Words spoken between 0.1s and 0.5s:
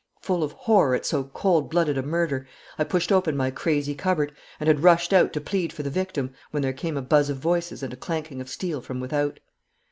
Full